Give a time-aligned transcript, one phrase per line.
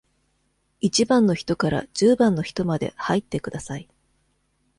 [0.79, 3.87] 一番の人から十番の人まで入ってください。